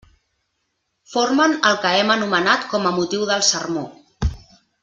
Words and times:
Formen 1.15 1.53
el 1.71 1.77
que 1.85 1.93
hem 1.99 2.13
anomenat 2.15 2.67
com 2.75 2.91
a 2.93 2.97
motiu 2.99 3.31
del 3.33 3.47
sermó. 3.53 3.89